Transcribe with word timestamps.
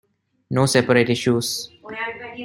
No 0.49 0.65
separate 0.65 1.11
issues. 1.11 1.69